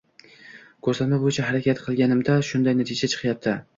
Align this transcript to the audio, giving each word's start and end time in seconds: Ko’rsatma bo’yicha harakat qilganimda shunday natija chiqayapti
Ko’rsatma 0.87 1.19
bo’yicha 1.25 1.45
harakat 1.49 1.83
qilganimda 1.89 2.39
shunday 2.49 2.77
natija 2.81 3.11
chiqayapti 3.15 3.55